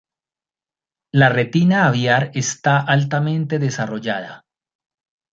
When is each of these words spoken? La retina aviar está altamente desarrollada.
La 1.13 1.29
retina 1.29 1.85
aviar 1.87 2.31
está 2.33 2.79
altamente 2.79 3.59
desarrollada. 3.59 4.47